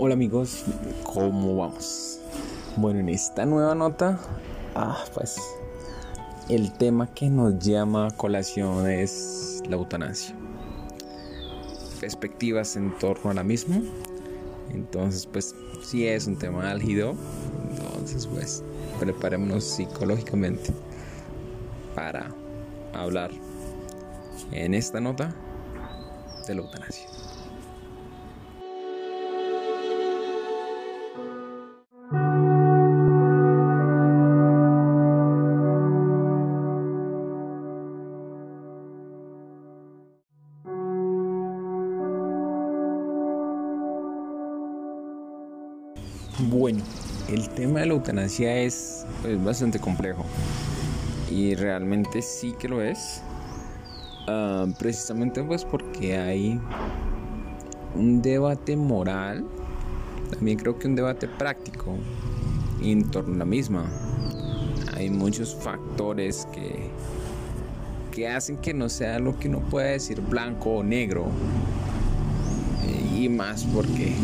[0.00, 0.64] Hola amigos,
[1.02, 2.20] ¿cómo vamos?
[2.76, 4.20] Bueno, en esta nueva nota,
[4.76, 5.36] ah, pues
[6.48, 10.36] el tema que nos llama a colación es la eutanasia.
[12.00, 13.80] Perspectivas en torno a la misma.
[14.70, 17.16] Entonces, pues si es un tema álgido,
[17.68, 18.62] entonces pues
[19.00, 20.70] preparémonos psicológicamente
[21.96, 22.32] para
[22.94, 23.32] hablar
[24.52, 25.34] en esta nota
[26.46, 27.17] de la eutanasia.
[47.98, 49.04] Eutanasia es,
[49.44, 50.24] bastante complejo
[51.30, 53.22] y realmente sí que lo es.
[54.26, 56.60] Ah, precisamente pues porque hay
[57.94, 59.44] un debate moral,
[60.30, 61.96] también creo que un debate práctico
[62.82, 63.86] en torno a la misma.
[64.94, 66.90] Hay muchos factores que,
[68.10, 71.26] que hacen que no sea lo que uno puede decir blanco o negro.
[73.14, 74.14] Y más porque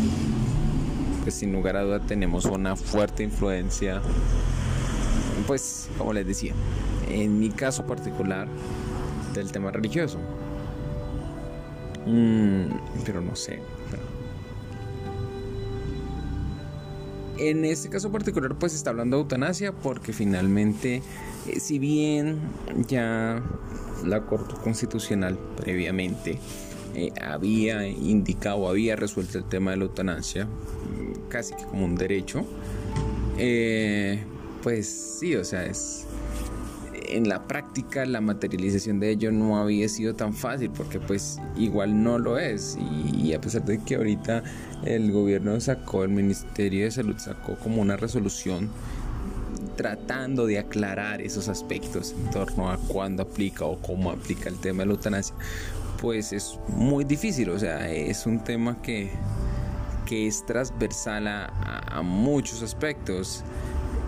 [1.25, 3.99] pues sin lugar a duda tenemos una fuerte influencia,
[5.47, 6.53] pues como les decía,
[7.09, 8.47] en mi caso particular
[9.33, 10.19] del tema religioso.
[12.05, 12.65] Mm,
[13.03, 13.59] pero no sé.
[17.39, 21.01] En este caso particular pues está hablando de eutanasia porque finalmente,
[21.47, 22.39] eh, si bien
[22.87, 23.41] ya
[24.05, 26.37] la Corte Constitucional previamente
[26.95, 30.47] eh, había indicado, había resuelto el tema de la eutanasia,
[31.35, 32.45] casi que como un derecho,
[33.37, 34.23] eh,
[34.63, 36.07] pues sí, o sea, es
[37.09, 42.01] en la práctica la materialización de ello no había sido tan fácil porque pues igual
[42.01, 42.77] no lo es.
[43.13, 44.43] Y, a pesar de que ahorita
[44.85, 48.69] el gobierno sacó, el Ministerio de Salud sacó como una resolución
[49.75, 54.83] tratando de aclarar esos aspectos en torno a cuándo aplica o cómo aplica el tema
[54.83, 55.35] de la eutanasia,
[56.01, 59.11] pues es muy difícil, o sea, es un tema que
[60.05, 63.43] que es transversal a, muchos aspectos.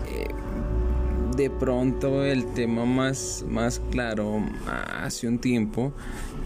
[0.08, 0.28] Eh,
[1.36, 5.92] de pronto el tema más, más claro hace un tiempo,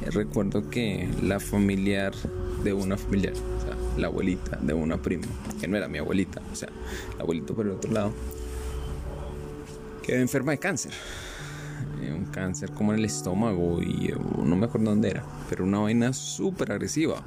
[0.02, 2.12] eh, recuerdo que la familiar
[2.62, 5.26] de una familiar, o sea, la abuelita de una prima,
[5.60, 6.68] que no era mi abuelita, o sea,
[7.16, 8.12] la abuelita por el otro lado,
[10.02, 10.92] quedó enferma de cáncer.
[12.02, 14.12] Eh, un cáncer como en el estómago y
[14.44, 17.22] no me acuerdo dónde era, pero una vaina súper agresiva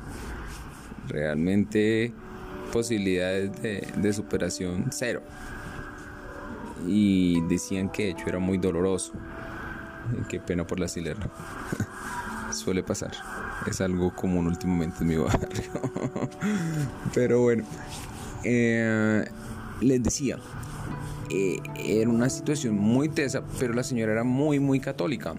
[1.08, 2.14] realmente
[2.72, 5.22] posibilidades de, superación cero.
[6.88, 9.14] Y decían que de hecho era muy doloroso.
[10.30, 11.30] Qué pena por la silera.
[12.52, 13.12] Suele pasar.
[13.68, 15.72] Es algo común últimamente en mi barrio.
[17.14, 17.64] Pero bueno.
[18.44, 19.26] Eh,
[19.82, 20.38] les decía.
[21.30, 25.34] Eh, era una situación muy tesa, pero la señora era muy, muy católica.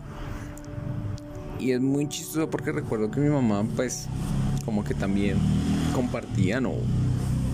[1.60, 4.08] Y es muy chistoso porque recuerdo que mi mamá, pues,
[4.66, 5.38] como que también
[5.94, 6.74] compartían o,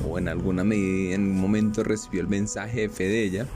[0.08, 3.46] o en alguna medida en un momento recibió el mensaje de fe de ella.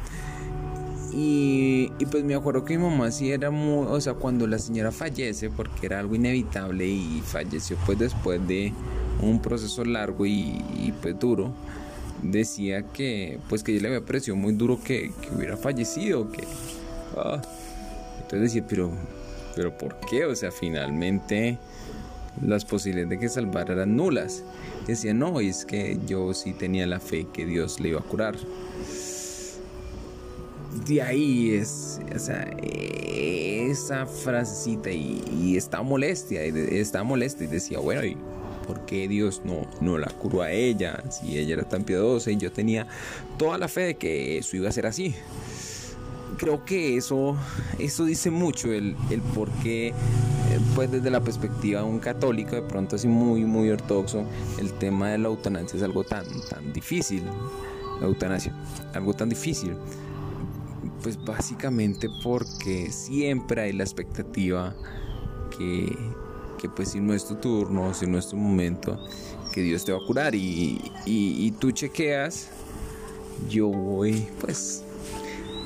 [1.12, 4.58] Y, y, pues me acuerdo que mi mamá sí era muy, o sea, cuando la
[4.58, 8.74] señora fallece, porque era algo inevitable y falleció pues después de
[9.22, 11.54] un proceso largo y, y pues duro,
[12.22, 16.44] decía que pues que ella le había parecido muy duro que, que hubiera fallecido, que...
[17.16, 17.40] Ah.
[18.16, 18.90] Entonces decía, pero,
[19.54, 20.24] pero ¿por qué?
[20.24, 21.58] O sea, finalmente
[22.42, 24.44] las posibilidades de que salvara eran nulas.
[24.86, 28.36] Decía, no, es que yo sí tenía la fe que Dios le iba a curar.
[30.86, 37.78] De ahí es, o sea, esa frasecita y, y está molestia, está molesta y decía,
[37.78, 38.16] bueno, ¿y
[38.66, 41.02] por qué Dios no, no la curó a ella?
[41.10, 42.86] Si ella era tan piadosa y yo tenía
[43.38, 45.14] toda la fe de que eso iba a ser así
[46.36, 47.36] creo que eso,
[47.78, 49.92] eso dice mucho el, el por qué,
[50.76, 54.26] pues desde la perspectiva de un católico, de pronto así muy, muy ortodoxo,
[54.58, 57.22] el tema de la eutanasia es algo tan, tan difícil.
[58.02, 58.54] Eutanasia,
[58.92, 59.74] algo tan difícil.
[61.02, 64.76] Pues básicamente porque siempre hay la expectativa
[65.56, 65.96] que,
[66.58, 69.02] que pues si no es tu turno, si no es tu momento,
[69.54, 72.50] que Dios te va a curar y, y, y tú chequeas,
[73.48, 74.84] yo voy pues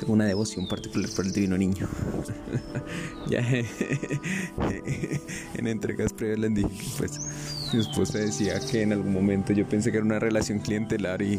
[0.01, 1.87] tengo una devoción particular por el divino niño.
[3.29, 3.41] ya
[5.55, 7.21] en entregas previas les dije que pues
[7.73, 11.39] mi esposa decía que en algún momento yo pensé que era una relación clientelar y,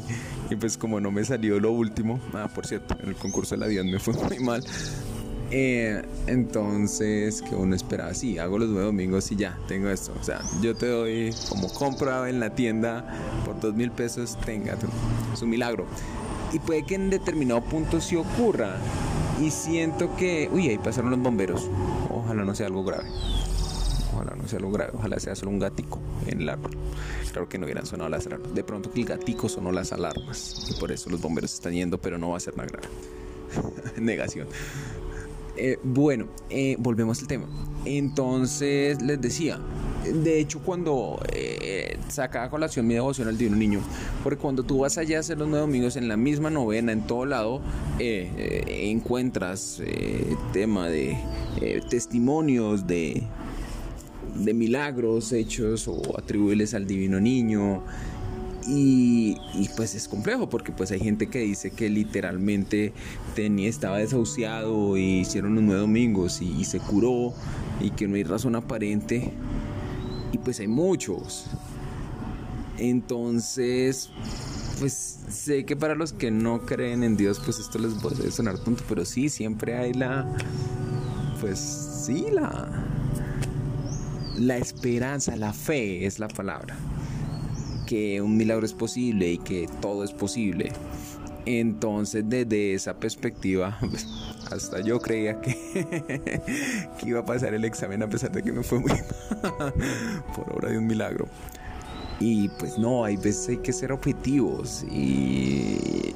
[0.50, 3.62] y pues como no me salió lo último, ah por cierto, en el concurso de
[3.62, 4.64] la Dios me fue muy mal.
[5.54, 10.14] Eh, entonces, que uno espera, sí, hago los nueve domingos y ya, tengo esto.
[10.20, 13.06] O sea, yo te doy como compra en la tienda
[13.44, 14.78] por dos mil pesos, tenga,
[15.34, 15.86] es un milagro.
[16.54, 18.76] Y puede que en determinado punto sí ocurra.
[19.42, 21.70] Y siento que, uy, ahí pasaron los bomberos.
[22.10, 23.10] Ojalá no sea algo grave.
[24.14, 24.92] Ojalá no sea algo grave.
[24.94, 26.72] Ojalá sea solo un gatico en el árbol.
[27.32, 28.54] Claro que no hubieran sonado las alarmas.
[28.54, 30.68] De pronto que el gatico sonó las alarmas.
[30.70, 32.88] Y por eso los bomberos están yendo, pero no va a ser nada grave.
[33.98, 34.48] Negación.
[35.58, 37.48] Eh, bueno, eh, volvemos al tema.
[37.86, 39.60] Entonces les decía,
[40.04, 43.82] de hecho cuando eh, sacaba colación mi devoción al Divino Niño,
[44.24, 47.02] porque cuando tú vas allá a hacer los nueve domingos en la misma novena, en
[47.02, 47.62] todo lado,
[48.00, 49.82] encuentras
[50.54, 51.18] tema de
[51.90, 53.24] testimonios de,
[54.36, 57.84] de milagros hechos o atribuibles al Divino Niño.
[58.68, 59.38] Y,
[59.76, 62.94] pues es complejo porque pues hay gente que dice que literalmente
[63.36, 67.34] tenía, estaba desahuciado y hicieron los nueve domingos y, se curó
[67.80, 69.34] y que no hay razón aparente.
[70.32, 71.48] Y pues hay muchos.
[72.78, 74.10] Entonces,
[74.80, 78.58] pues sé que para los que no creen en Dios, pues esto les puede sonar
[78.60, 80.28] tonto, pero sí, siempre hay la,
[81.40, 82.70] pues sí, la,
[84.40, 86.76] la esperanza, la fe es la palabra
[87.92, 90.72] que un milagro es posible y que todo es posible.
[91.46, 93.78] Entonces, desde esa perspectiva,
[94.52, 95.56] hasta yo creía que,
[97.00, 98.92] que iba a pasar el examen a pesar de que me fue muy
[100.36, 101.28] por obra de un milagro.
[102.20, 106.14] Y pues no, hay veces hay que ser objetivos y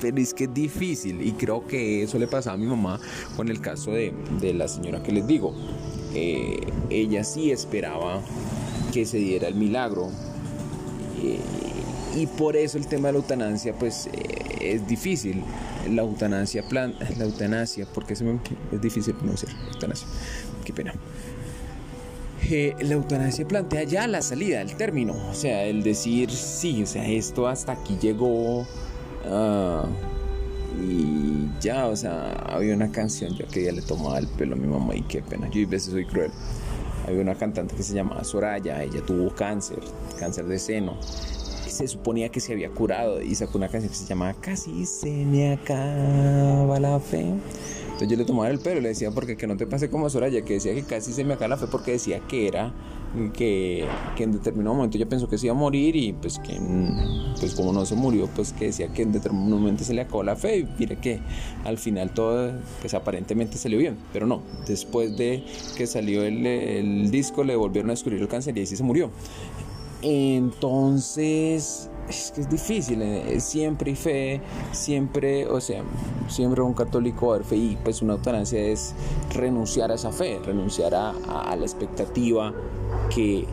[0.00, 3.00] pero es que es difícil y creo que eso le pasaba a mi mamá
[3.36, 5.54] con el caso de, de la señora que les digo.
[6.14, 8.20] Eh, ella sí esperaba
[8.92, 10.10] que se diera el milagro,
[12.14, 15.42] y por eso el tema de la eutanasia pues eh, es difícil.
[15.90, 18.22] La eutanasia, plan, la eutanasia, porque es
[18.80, 20.06] difícil pronunciar, eutanasia,
[20.64, 20.94] qué pena.
[22.50, 26.86] Eh, la eutanasia plantea ya la salida del término, o sea, el decir sí, o
[26.86, 29.86] sea, esto hasta aquí llegó uh,
[30.80, 34.58] y ya, o sea, había una canción yo que ya le tomaba el pelo a
[34.58, 36.32] mi mamá y qué pena, yo a veces soy cruel.
[37.06, 39.80] Había una cantante que se llamaba Soraya, ella tuvo cáncer,
[40.18, 40.96] cáncer de seno.
[41.72, 45.10] Se suponía que se había curado y sacó una canción que se llamaba Casi se
[45.10, 47.20] me acaba la fe.
[47.84, 50.08] Entonces yo le tomaba el pelo y le decía, porque que no te pase como
[50.08, 52.72] Soraya, que decía que casi se me acaba la fe porque decía que era
[53.34, 53.86] que,
[54.18, 56.58] en determinado momento ella pensó que se iba a morir y pues que
[57.38, 60.22] pues como no se murió pues que decía que en determinado momento se le acabó
[60.22, 61.20] la fe y mire que
[61.64, 65.44] al final todo pues aparentemente salió bien pero no después de
[65.76, 68.84] que salió el, el disco le volvieron a descubrir el cáncer y ahí sí se
[68.84, 69.10] murió
[70.02, 74.40] entonces es que es difícil, eh, siempre hay fe,
[74.72, 75.82] siempre, o sea,
[76.28, 78.94] siempre un católico va a fe y pues una eutanasia es
[79.32, 81.14] renunciar a esa fe, renunciar a,
[81.56, 82.52] la expectativa
[83.14, 83.46] que,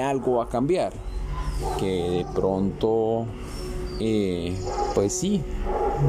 [0.00, 0.92] algo va a cambiar,
[1.78, 3.26] que de pronto,
[4.00, 4.56] eh,
[4.94, 5.42] pues sí,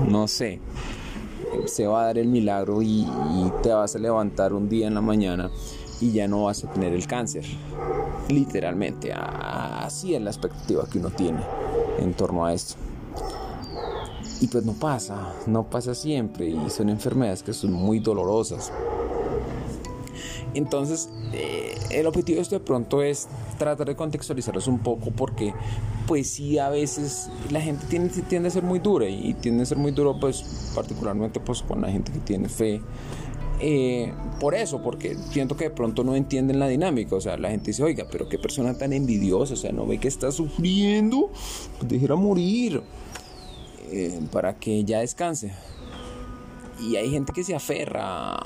[0.10, 0.60] no sé,
[1.66, 3.06] se va a dar el milagro y,
[3.62, 5.52] te vas a levantar un día en la mañana
[6.02, 7.46] y ya no vas a tener el cáncer.
[8.30, 11.40] Literalmente, así es la expectativa que uno tiene
[12.00, 12.76] en torno a esto.
[14.42, 18.72] Y pues no pasa, no pasa siempre y son enfermedades que son muy dolorosas.
[20.54, 25.54] Entonces, eh, el objetivo de esto de pronto es tratar de contextualizarlos un poco porque
[26.08, 29.66] pues sí a veces la gente tiende, tiende a ser muy dura y tiende a
[29.66, 32.82] ser muy duro pues particularmente pues con la gente que tiene fe.
[33.60, 37.50] Eh, por eso, porque siento que de pronto no entienden la dinámica, o sea, la
[37.50, 41.32] gente dice, oiga, pero qué persona tan envidiosa, o sea, no ve que está sufriendo,
[41.78, 42.82] pues déjela morir
[43.92, 45.54] eh, para que ya descanse
[46.80, 48.38] y hay gente que se aferra,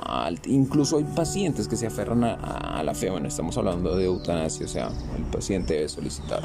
[0.45, 3.09] incluso hay pacientes que se aferran a, la fe.
[3.09, 6.43] Bueno, estamos hablando de eutanasia, o sea, el paciente debe solicitar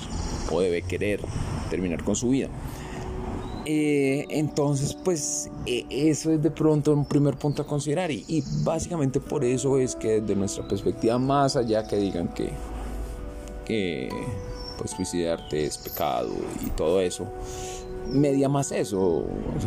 [0.50, 1.21] o debe querer
[1.71, 2.49] terminar con su vida.
[3.66, 9.21] Eh, entonces, pues e, eso es de pronto un primer punto a considerar y, básicamente
[9.21, 12.50] por eso es que desde nuestra perspectiva, más allá que digan que,
[13.64, 14.11] que
[14.78, 16.30] pues suicidarte es pecado
[16.66, 17.26] y todo eso,
[18.12, 19.25] media más eso.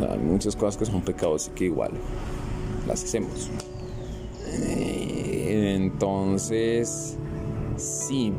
[0.08, 1.90] Hay muchas cosas que son pecados y que igual
[2.86, 3.50] las hacemos.
[4.46, 7.16] Eh, entonces,
[7.76, 8.32] sí,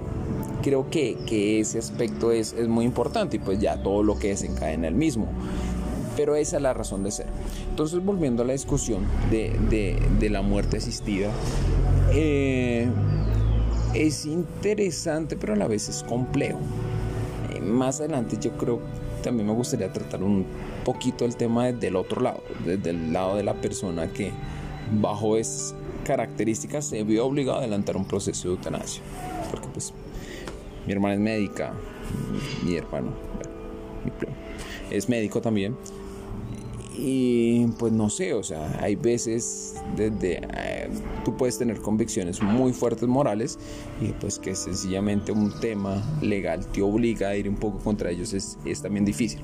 [0.62, 4.30] creo que, que ese aspecto es, es, muy importante y pues ya todo lo que
[4.30, 5.28] desencadena el mismo.
[6.16, 7.28] Pero esa es la razón de ser.
[7.70, 11.30] Entonces, volviendo a la discusión de, de, de la muerte asistida,
[12.14, 12.88] eh,
[13.94, 16.60] es interesante, pero a la vez es complejo.
[17.54, 18.82] Eh, más adelante yo creo
[19.22, 20.46] también me gustaría tratar un
[20.86, 24.32] poquito el tema desde el otro lado, desde el lado de la persona que
[25.02, 25.76] bajo esas
[26.06, 29.02] características se vio obligado a adelantar un proceso de eutanasia.
[29.52, 29.94] Porque pues
[30.90, 31.72] mi hermana es médica,
[32.66, 33.12] mi hermano
[34.90, 35.78] es médico también.
[36.98, 40.90] Y pues no sé, o sea, hay veces desde eh,
[41.24, 43.60] tú puedes tener convicciones muy fuertes morales
[44.02, 48.34] y pues que sencillamente un tema legal te obliga a ir un poco contra ellos
[48.34, 49.42] es, es también difícil.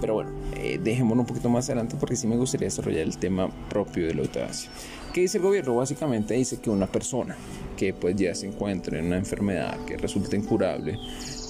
[0.00, 3.48] Pero bueno, eh, dejémoslo un poquito más adelante porque sí me gustaría desarrollar el tema
[3.68, 4.70] propio de la eutanasia.
[5.12, 5.74] ¿Qué dice el gobierno?
[5.76, 7.36] Básicamente dice que una persona
[7.76, 10.98] que pues ya se encuentra en una enfermedad que resulta incurable,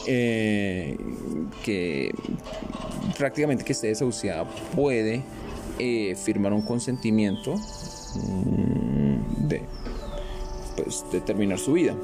[0.06, 0.96] eh,
[1.64, 2.12] que
[3.18, 5.22] prácticamente que esté desahuciada puede
[5.78, 7.56] eh, firmar un consentimiento
[8.14, 9.62] mm, de,
[10.76, 11.96] pues, de terminar su vida.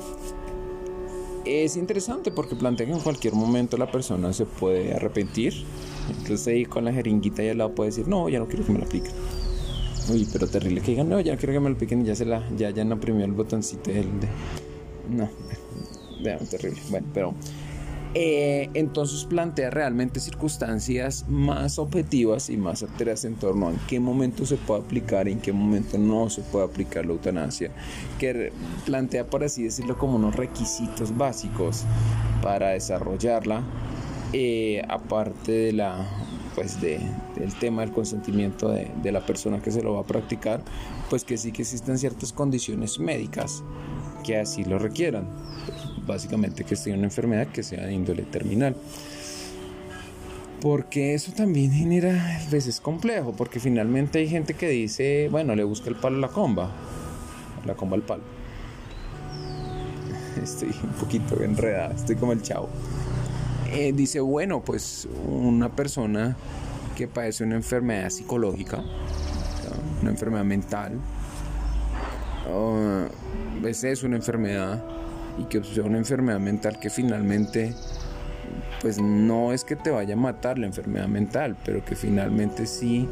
[1.45, 5.65] Es interesante porque plantea que en cualquier momento la persona se puede arrepentir.
[6.09, 8.73] Entonces ahí con la jeringuita y al lado puede decir, no, ya no quiero que
[8.73, 9.13] me la apliquen.
[10.11, 12.17] Uy, pero terrible que digan, no, ya no quiero que me lo piquen y ya
[12.17, 14.29] se la, ya, ya no oprimió el botoncito del de...
[15.11, 15.29] No,
[16.23, 16.81] vean, terrible.
[16.91, 17.35] Bueno, pero
[18.15, 24.01] eh, entonces plantea realmente circunstancias más objetivas y más alteras en torno a en qué
[24.01, 27.71] momento se puede aplicar y en qué momento no se puede aplicar la eutanasia,
[28.19, 28.53] que
[28.85, 31.85] plantea, por así decirlo, como unos requisitos básicos
[32.43, 33.63] para desarrollarla,
[34.33, 36.07] eh, aparte de la
[36.55, 37.01] pues de,
[37.35, 40.63] del tema del consentimiento de, de, la persona que se lo va a practicar,
[41.09, 43.63] pues que sí que existen ciertas condiciones médicas
[44.23, 45.27] que así lo requieran
[46.07, 48.77] básicamente que esté una enfermedad que sea de índole terminal.
[50.61, 55.65] Porque eso también genera a veces complejo, porque finalmente hay gente que dice, bueno, le
[55.65, 56.71] busca el palo a la comba,
[57.67, 58.23] la comba al palo.
[60.43, 62.69] Estoy un poquito enredada, estoy como el chavo.
[63.73, 66.37] Eh, dice, bueno, pues una persona
[66.95, 68.85] que padece una enfermedad psicológica,
[70.03, 71.01] una enfermedad mental,
[72.53, 74.85] uh, es una enfermedad
[75.39, 77.75] y que sea una enfermedad mental que finalmente
[78.83, 83.09] pues no es que te vaya a matar la enfermedad mental, pero que finalmente sí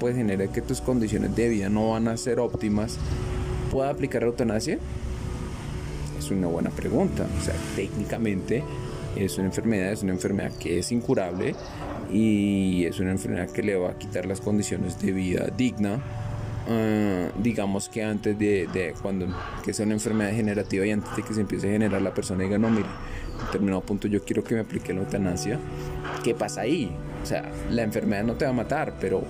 [0.00, 2.96] puede generar que tus condiciones de vida no van a ser óptimas,
[3.70, 4.78] ¿puede aplicar eutanasia?
[6.18, 7.26] Es una buena pregunta.
[7.38, 8.64] O sea, técnicamente
[9.24, 11.54] es una enfermedad, es una enfermedad que es incurable
[12.12, 16.00] y es una enfermedad que le va a quitar las condiciones de vida digna
[16.70, 19.26] Ah, digamos que antes de, cuando
[19.64, 22.44] que sea una enfermedad degenerativa y antes de que se empiece a generar la persona
[22.44, 25.58] diga no mire en determinado punto yo quiero que me aplique la eutanasia
[26.22, 26.94] ¿qué pasa ahí?
[27.22, 29.22] o sea la enfermedad no te va a matar pero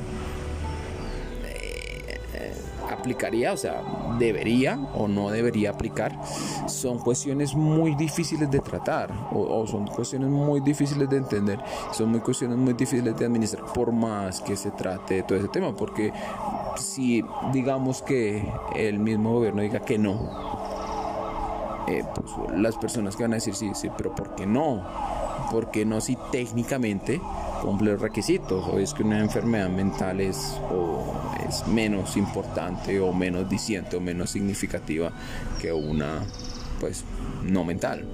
[2.94, 3.82] aplicaría, o sea,
[4.18, 6.18] debería o no debería aplicar,
[6.66, 11.60] son cuestiones muy difíciles de tratar o, son cuestiones muy difíciles de entender,
[11.92, 15.48] son muy cuestiones muy difíciles de administrar, por más que se trate de todo ese
[15.48, 16.12] tema, porque
[16.76, 20.58] si digamos que el mismo gobierno diga que no,
[21.88, 24.84] eh, pues las personas que van a decir sí, sí, pero ¿por qué no?
[25.50, 27.20] ¿Por qué no si técnicamente
[27.62, 28.66] cumple los requisitos?
[28.68, 31.02] O es que una enfermedad mental es o
[31.48, 35.12] es menos importante o menos diciente o menos significativa
[35.60, 36.22] que una
[36.80, 37.04] pues
[37.44, 38.04] no mental.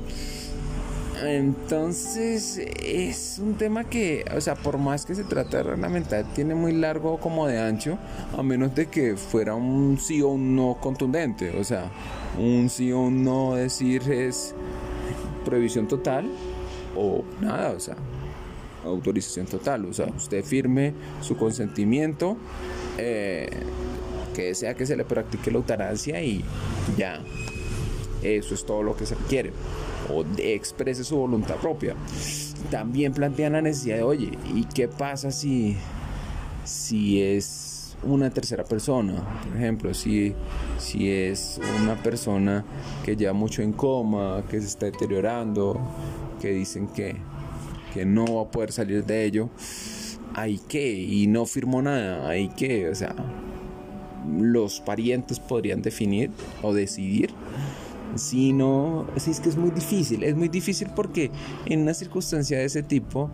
[1.23, 6.27] Entonces es un tema que, o sea, por más que se trate de la mental,
[6.35, 7.99] tiene muy largo como de ancho,
[8.37, 11.57] a menos de que fuera un sí o un no contundente.
[11.59, 11.91] O sea,
[12.39, 14.55] un sí o un no decir es
[15.45, 16.29] prohibición total
[16.97, 17.97] o nada, o sea,
[18.85, 19.85] autorización total.
[19.87, 22.37] O sea, usted firme su consentimiento
[22.99, 23.49] eh,
[24.35, 26.45] que desea que se le practique la eutanasia y
[26.97, 27.21] ya,
[28.23, 29.53] eso es todo lo que se requiere,
[30.13, 31.95] o exprese su voluntad propia.
[32.71, 35.77] También plantean la necesidad de, oye, ¿y qué pasa si,
[36.65, 39.23] si es una tercera persona?
[39.47, 40.35] Por ejemplo, si,
[40.79, 42.65] si es una persona
[43.05, 45.81] que ya mucho en coma, que se está deteriorando,
[46.41, 47.17] que dicen que,
[47.93, 49.51] que no va a poder salir de ello
[50.35, 53.15] hay que, y no firmó nada, hay que, o sea,
[54.39, 56.31] los parientes podrían definir
[56.63, 57.31] o decidir.
[58.17, 61.33] Si no, si es que es muy difícil, es muy difícil porque
[61.67, 63.29] en una circunstancia de ese tipo,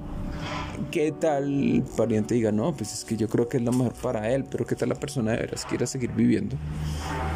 [0.91, 4.31] ¿qué tal pariente diga, no, pues es que yo creo que es lo mejor para
[4.33, 6.57] él, pero qué tal la persona de veras quiera seguir viviendo?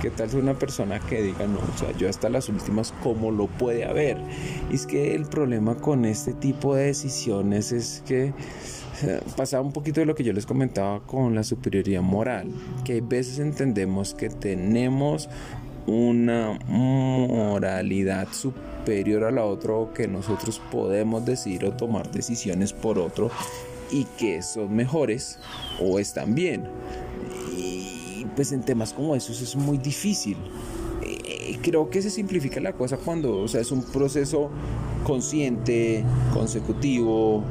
[0.00, 3.46] ¿Qué tal una persona que diga, no, o sea, yo hasta las últimas, ¿cómo lo
[3.46, 4.16] puede haber?
[4.70, 8.32] Y es que el problema con este tipo de decisiones es que
[9.36, 12.48] pasaba un poquito de lo que yo les comentaba con la superioridad moral,
[12.84, 15.28] que a veces entendemos que tenemos
[15.86, 22.98] una moralidad superior a la otra o que nosotros podemos decidir o tomar decisiones por
[22.98, 23.30] otro
[23.90, 25.38] y que son mejores
[25.80, 26.64] o están bien.
[27.56, 30.36] Y pues en temas como esos es muy difícil.
[31.02, 34.50] Eh, creo que se simplifica la cosa cuando, o sea, es un proceso
[35.04, 37.44] consciente, consecutivo,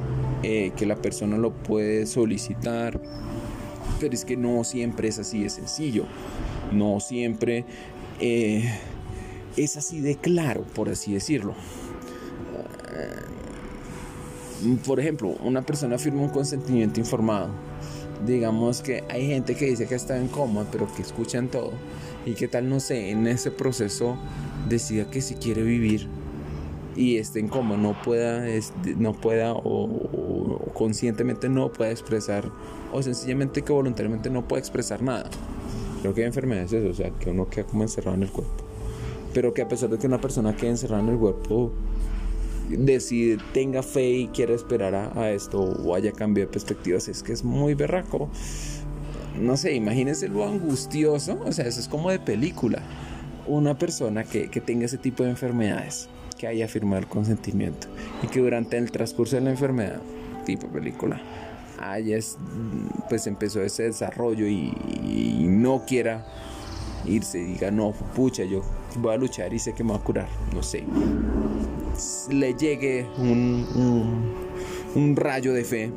[0.43, 2.99] eh, que la persona lo puede solicitar,
[3.99, 6.05] pero es que no siempre es así de sencillo,
[6.71, 7.65] no siempre
[8.19, 8.69] eh,
[9.57, 11.55] es así de claro, por así decirlo.
[14.85, 17.49] Por ejemplo, una persona firma un consentimiento informado
[18.25, 21.71] digamos que hay gente que dice que está en coma, pero que escuchan todo.
[22.25, 24.17] Y que tal, no sé, en ese proceso
[24.69, 26.07] decida que si quiere vivir
[26.95, 28.45] y esté en coma, no pueda,
[28.97, 32.51] no pueda o, conscientemente no pueda expresar,
[32.91, 35.29] o sencillamente que voluntariamente no pueda expresar nada.
[36.01, 38.63] Creo que hay enfermedades eso, o sea, que uno queda como encerrado en el cuerpo.
[39.33, 41.71] Pero que a pesar de que una persona quede encerrada en el cuerpo,
[42.69, 47.33] decide, tenga fe y quiera esperar a, esto o haya cambio de perspectivas, es que
[47.33, 48.29] es muy berraco.
[49.39, 52.83] No sé, imagínense lo angustioso, o sea, eso es como de película.
[53.47, 56.07] Una persona que, que tenga ese tipo de enfermedades,
[56.43, 57.87] que haya firmado el consentimiento
[58.21, 60.01] y que durante el transcurso de la enfermedad,
[60.45, 61.21] tipo película,
[61.79, 62.19] haya
[63.07, 64.73] pues empezó ese desarrollo y,
[65.47, 66.25] no quiera
[67.05, 68.61] irse y diga, no, pucha, yo
[68.97, 70.83] voy a luchar y sé que me va a curar, no sé
[72.29, 75.91] le llegue un, rayo de fe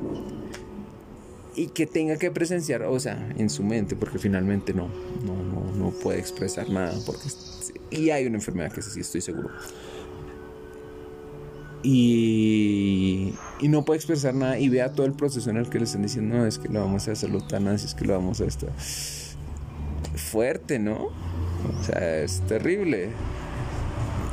[1.57, 4.91] y que tenga que presenciar, o sea, en su mente, porque finalmente no,
[5.25, 7.29] no, no, puede expresar nada, porque
[7.91, 9.51] y hay una enfermedad que así, estoy seguro.
[11.89, 16.03] Y, no puede expresar nada y vea todo el proceso en el que le están
[16.03, 18.67] diciendo, no, es que lo vamos a hacer así es que lo vamos a esto.
[20.17, 20.97] Fuerte, ¿no?
[20.97, 23.11] O sea, es terrible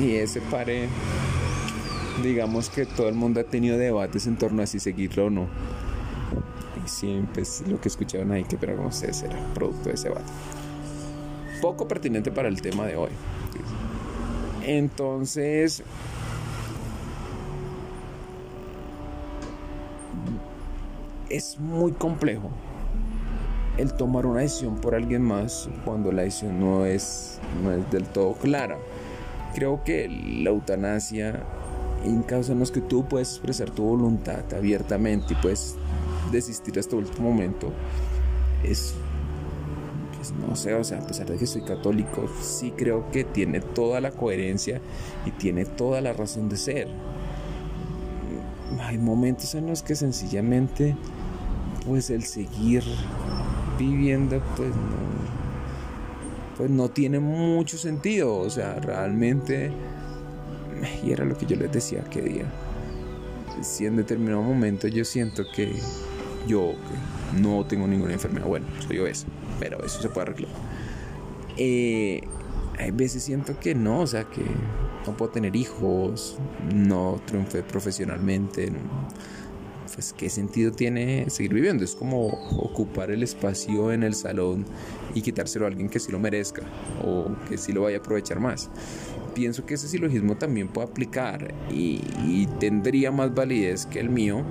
[0.00, 0.88] Y ese pare,
[2.20, 5.46] digamos que todo el mundo ha tenido debates en torno a si seguirlo o no
[6.88, 10.32] siempre es lo que escucharon ahí, que pero como ustedes era producto de ese debate.
[11.60, 13.10] Poco pertinente para el tema de hoy.
[14.64, 15.84] Entonces,
[21.28, 22.50] es muy complejo
[23.78, 28.04] el tomar una decisión por alguien más cuando la decisión no es, no es del
[28.04, 28.78] todo clara.
[29.54, 31.42] Creo que la eutanasia,
[32.04, 35.76] en casos en los que tú puedes expresar tu voluntad abiertamente y puedes
[36.30, 37.72] desistir hasta el último momento
[38.64, 38.94] es,
[40.16, 43.60] pues, no sé, o sea, a pesar de que soy católico, sí creo que tiene
[43.60, 44.80] toda la coherencia
[45.26, 46.88] y tiene toda la razón de ser.
[48.80, 50.96] Hay momentos en los que sencillamente,
[51.86, 52.82] pues el seguir
[53.86, 59.72] viviendo, pues no, pues no tiene mucho sentido, o sea, realmente,
[61.04, 62.44] y era lo que yo les decía aquel día,
[63.62, 65.72] si en determinado momento yo siento que
[66.46, 66.74] yo
[67.40, 69.26] no tengo ninguna enfermedad, bueno, soy obeso,
[69.58, 70.52] pero eso se puede arreglar.
[71.56, 72.22] Eh,
[72.78, 74.42] hay veces siento que no, o sea, que
[75.06, 76.38] no puedo tener hijos,
[76.74, 78.72] no triunfé profesionalmente.
[79.94, 81.84] Pues, ¿qué sentido tiene seguir viviendo?
[81.84, 84.64] Es como ocupar el espacio en el salón
[85.14, 86.62] y quitárselo a alguien que sí lo merezca
[87.04, 88.70] o que sí lo vaya a aprovechar más.
[89.34, 94.44] Pienso que ese silogismo también puede aplicar y tendría más validez que el mío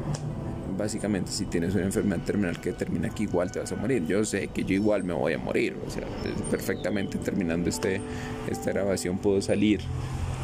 [0.77, 4.05] básicamente si tienes una enfermedad terminal que termina que igual te vas a morir.
[4.07, 6.03] Yo sé que yo igual me voy a morir, o sea,
[6.49, 8.01] perfectamente terminando este,
[8.49, 9.81] esta grabación puedo salir,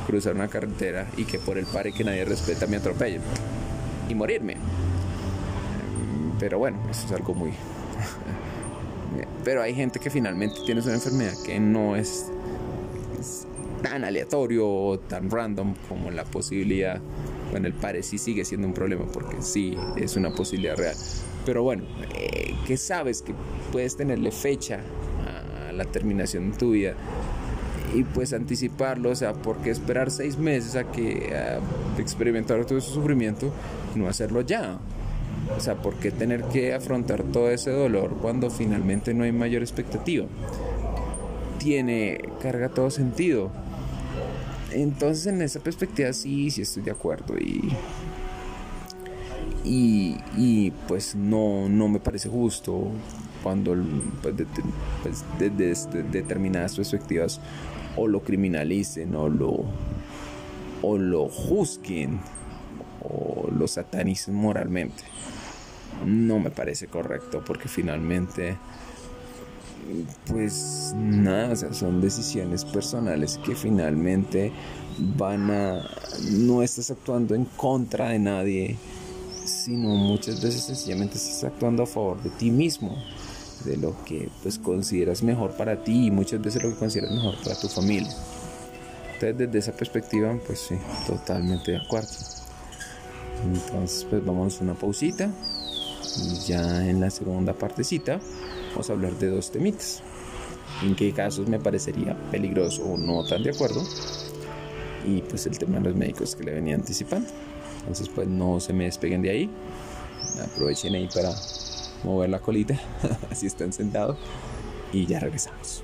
[0.05, 3.21] cruzar una carretera y que por el pare que nadie respeta me atropellen
[4.09, 4.57] y morirme.
[6.39, 7.51] Pero bueno, eso es algo muy...
[9.43, 12.27] Pero hay gente que finalmente tiene una enfermedad que no es
[13.81, 16.99] tan aleatorio o tan random como la posibilidad
[17.51, 20.95] bueno, el pare sí sigue siendo un problema porque sí es una posibilidad real.
[21.45, 23.33] Pero bueno, eh, que sabes que
[23.71, 24.81] puedes tenerle fecha
[25.67, 26.93] a la terminación de tu vida
[27.95, 31.33] y pues anticiparlo, o sea, ¿por qué esperar seis meses a que
[31.97, 33.51] experimentar todo ese sufrimiento
[33.95, 34.79] no hacerlo ya?
[35.55, 39.61] O sea, ¿por qué tener que afrontar todo ese dolor cuando finalmente no hay mayor
[39.61, 40.25] expectativa?
[41.57, 43.51] Tiene, carga todo sentido.
[44.71, 47.73] Entonces en esa perspectiva sí, sí estoy de acuerdo y,
[49.63, 52.91] y, pues no, no me parece justo
[53.43, 53.75] cuando
[54.21, 54.35] pues,
[55.03, 55.25] pues,
[56.11, 57.39] determinadas perspectivas
[57.95, 59.65] o lo criminalicen o lo,
[60.81, 62.19] o lo juzguen
[63.09, 65.03] o lo satanicen moralmente.
[66.05, 68.57] No me parece correcto porque finalmente
[70.27, 74.51] pues nada, o sea, son decisiones personales que finalmente
[75.17, 75.89] van a
[76.31, 78.77] no estás actuando en contra de nadie,
[79.45, 82.97] sino muchas veces sencillamente estás actuando a favor de ti mismo,
[83.65, 87.35] de lo que pues consideras mejor para ti y muchas veces lo que consideras mejor
[87.43, 88.13] para tu familia.
[89.13, 90.75] Entonces desde esa perspectiva, pues sí,
[91.07, 92.36] totalmente de acuerdo.
[93.43, 95.29] Entonces pues vamos a una pausita
[96.17, 98.19] y ya en la segunda partecita
[98.71, 100.01] vamos a hablar de dos temitas.
[100.83, 103.83] En qué casos me parecería peligroso o no tan de acuerdo.
[105.05, 107.29] Y pues el tema de los médicos que le venía anticipando.
[107.79, 109.49] Entonces pues no se me despeguen de ahí.
[110.43, 111.33] Aprovechen ahí para
[112.03, 112.79] mover la colita,
[113.31, 114.17] así están sentados.
[114.91, 115.83] Y ya regresamos.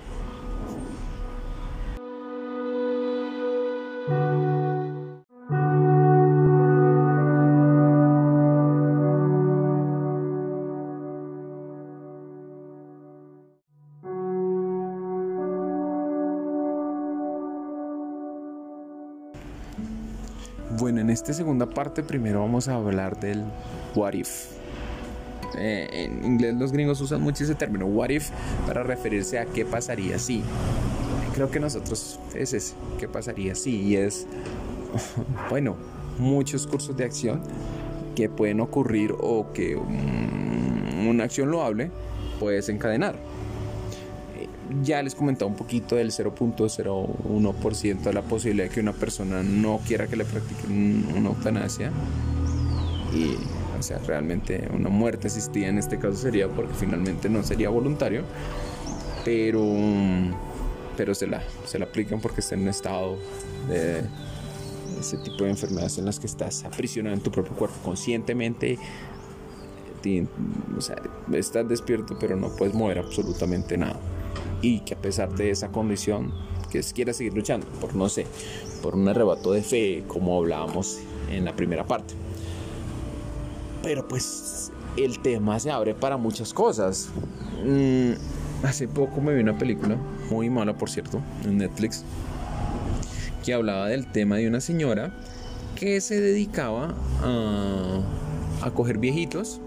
[21.23, 23.45] Esta segunda parte primero vamos a hablar del
[23.95, 24.47] what if.
[25.57, 28.29] Eh, en inglés los gringos usan mucho ese término what if
[28.67, 30.43] para referirse a qué pasaría si.
[31.33, 34.27] Creo que nosotros es qué pasaría si y es,
[35.49, 35.77] bueno,
[36.19, 37.41] muchos cursos de acción
[38.17, 41.89] que pueden ocurrir o que una acción loable
[42.37, 43.15] puede desencadenar
[44.81, 49.79] ya les comentaba un poquito del 0.01% de la posibilidad de que una persona no
[49.85, 51.91] quiera que le practiquen una eutanasia.
[53.13, 53.35] Y,
[53.77, 58.23] o sea, realmente una muerte asistida en este caso sería porque finalmente no sería voluntario,
[59.23, 59.63] pero,
[60.97, 63.17] pero se, la, se la aplican porque está en un estado
[63.67, 64.01] de
[64.99, 68.79] ese tipo de enfermedades en las que estás aprisionado en tu propio cuerpo conscientemente.
[70.77, 70.97] O sea,
[71.31, 73.97] estás despierto, pero no puedes mover absolutamente nada
[74.61, 76.33] y que a pesar de esa condición,
[76.71, 78.25] que quiera seguir luchando por, no sé,
[78.81, 82.15] por un arrebato de fe, como hablábamos en la primera parte.
[83.83, 87.09] Pero pues el tema se abre para muchas cosas.
[87.63, 88.13] Mm,
[88.65, 89.97] hace poco me vi una película,
[90.31, 92.03] muy mala por cierto, en Netflix,
[93.45, 95.13] que hablaba del tema de una señora
[95.75, 97.99] que se dedicaba a,
[98.61, 99.59] a coger viejitos.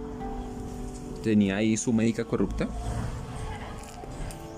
[1.22, 2.68] Tenía ahí su médica corrupta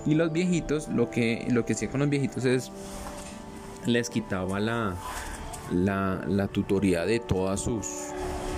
[0.09, 2.71] y los viejitos, lo que, lo que hacía con los viejitos es
[3.85, 4.95] les quitaba la,
[5.71, 7.85] la, tutoría de todas sus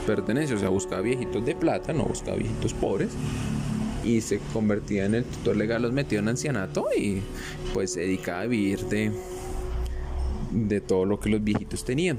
[0.08, 0.58] pertenencias.
[0.58, 3.10] O sea, buscaba viejitos de plata, no buscaba viejitos pobres.
[4.06, 7.22] Y se convertía en el tutor legal, los metía en ancianato y
[7.74, 9.12] pues se dedicaba a vivir de,
[10.52, 12.18] de todo lo que los viejitos tenían.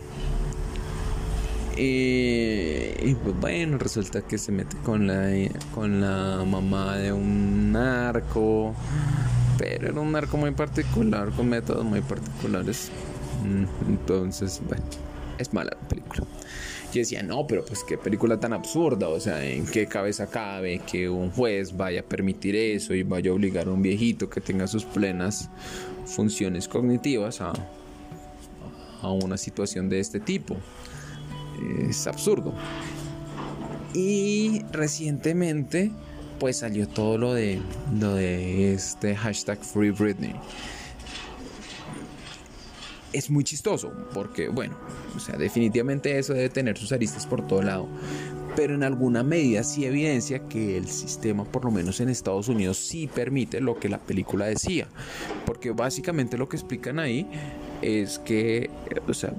[1.76, 5.30] Y pues bueno, resulta que se mete con la,
[5.74, 8.74] con la mamá de un narco
[9.62, 12.90] pero era un narco muy particular, con métodos muy particulares.
[13.44, 14.82] Mm, entonces, bueno,
[15.38, 16.26] es mala la película.
[16.92, 20.80] Yo decía, no, pero pues qué película tan absurda, o sea, ¿en qué cabeza cabe
[20.80, 24.40] que un juez vaya a permitir eso y vaya a obligar a un viejito que
[24.40, 25.48] tenga sus plenas
[26.04, 27.52] funciones cognitivas a,
[29.00, 30.56] a una situación de este tipo?
[31.88, 32.54] Es absurdo.
[33.94, 35.90] Y recientemente
[36.38, 37.60] pues salió todo lo de,
[38.00, 40.34] lo de este hashtag Free Britney.
[43.12, 44.74] Es muy chistoso porque, bueno,
[45.14, 47.88] o sea, definitivamente eso debe tener sus aristas por todo lado
[48.56, 52.76] pero en alguna medida sí evidencia que el sistema, por lo menos en Estados Unidos,
[52.76, 54.88] sí permite lo que la película decía.
[55.46, 57.26] Porque básicamente lo que explican ahí
[57.82, 58.70] es que,
[59.08, 59.32] o sea,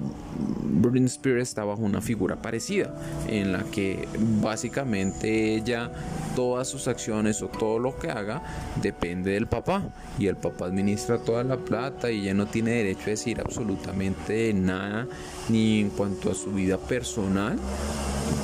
[0.62, 2.94] Britney Spears está bajo una figura parecida,
[3.28, 4.06] en la que
[4.40, 5.90] básicamente ella,
[6.36, 8.42] todas sus acciones o todo lo que haga
[8.82, 9.82] depende del papá,
[10.18, 14.52] y el papá administra toda la plata y ella no tiene derecho a decir absolutamente
[14.52, 15.06] nada,
[15.48, 17.58] ni en cuanto a su vida personal,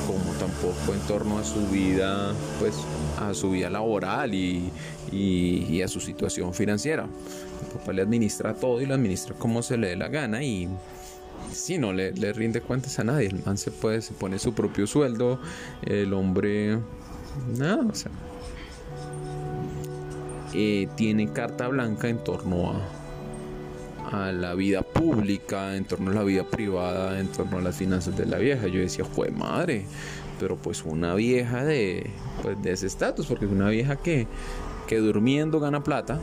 [0.06, 2.74] como tampoco en torno a su vida, pues
[3.20, 4.70] a su vida laboral y,
[5.12, 7.04] y, a su situación financiera.
[7.04, 10.68] El papá le administra todo y lo administra como se le dé la gana y
[11.52, 13.28] si no le, le, rinde cuentas a nadie.
[13.28, 15.40] El man se puede, se pone su propio sueldo,
[15.83, 16.78] el hombre,
[17.56, 18.11] nada, o sea,
[20.54, 26.24] eh, tiene carta blanca en torno a, a la vida pública, en torno a la
[26.24, 28.66] vida privada, en torno a las finanzas de la vieja.
[28.66, 29.85] Yo decía, fue madre,
[30.40, 32.11] pero pues una vieja de,
[32.42, 34.26] pues, de ese estatus, porque es una vieja que,
[34.88, 36.18] que durmiendo gana plata,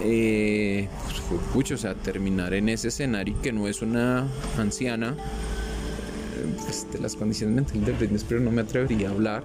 [0.00, 1.20] eh, pues
[1.52, 5.16] fue o sea, terminar en ese escenario que no es una anciana,
[6.36, 9.42] eh, pues, las condiciones mentales de Britney Spears no me atrevería a hablar,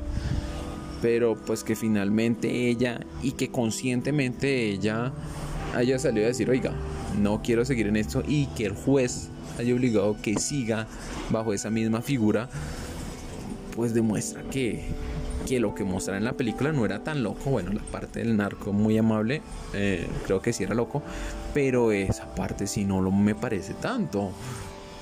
[1.01, 5.11] pero pues que finalmente ella y que conscientemente ella
[5.75, 6.73] haya salido a decir, oiga,
[7.19, 10.87] no quiero seguir en esto y que el juez haya obligado que siga
[11.31, 12.49] bajo esa misma figura,
[13.75, 14.83] pues demuestra que,
[15.47, 17.49] que lo que mostraba en la película no era tan loco.
[17.49, 19.41] Bueno, la parte del narco muy amable,
[19.73, 21.01] eh, creo que sí era loco,
[21.53, 24.31] pero esa parte sí no lo me parece tanto.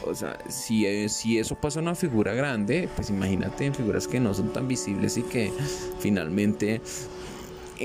[0.03, 4.07] O sea, si, eh, si eso pasa en una figura grande, pues imagínate en figuras
[4.07, 5.51] que no son tan visibles y que
[5.99, 6.81] finalmente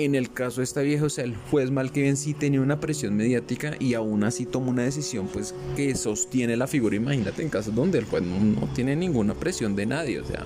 [0.04, 2.60] en el caso de esta vieja, o sea, el juez mal que bien sí tenía
[2.60, 6.96] una presión mediática y aún así tomó una decisión pues que sostiene la figura.
[6.96, 10.44] Imagínate en casos donde el juez no, tiene ninguna presión de nadie, o sea,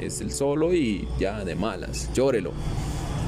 [0.00, 2.52] es el solo y ya de malas, llórelo.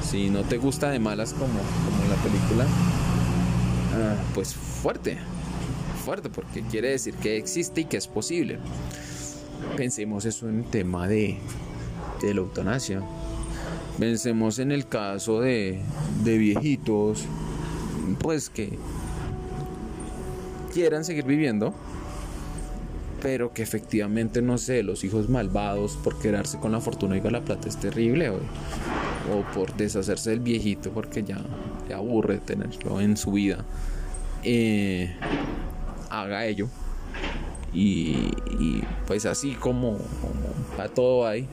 [0.09, 2.65] Si no te gusta de malas como, como en la película,
[3.95, 5.17] ah, pues fuerte,
[6.05, 8.59] fuerte, porque quiere decir que existe y que es posible.
[9.75, 11.37] Pensemos eso en tema de,
[12.21, 13.01] de la eutanasia
[13.99, 15.81] Pensemos en el caso de,
[16.23, 17.25] de viejitos,
[18.19, 18.77] pues que
[20.73, 21.73] quieran seguir viviendo,
[23.21, 27.33] pero que efectivamente, no sé, los hijos malvados por quedarse con la fortuna y con
[27.33, 31.41] la plata es terrible, o, o por deshacerse del viejito porque ya
[31.87, 33.65] le aburre tenerlo en su vida,
[34.43, 35.15] eh,
[36.09, 36.69] haga ello.
[37.73, 38.31] Y,
[39.05, 41.47] pues así como, como a todo hay,